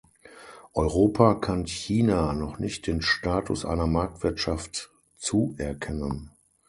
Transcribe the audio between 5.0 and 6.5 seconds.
zuerkennen.